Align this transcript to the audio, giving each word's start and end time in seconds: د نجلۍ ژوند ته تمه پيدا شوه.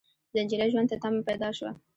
د 0.33 0.35
نجلۍ 0.43 0.69
ژوند 0.73 0.89
ته 0.91 0.95
تمه 1.03 1.21
پيدا 1.29 1.49
شوه. 1.57 1.71